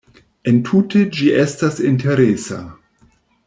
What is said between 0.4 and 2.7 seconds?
Entute ĝi estas interesa.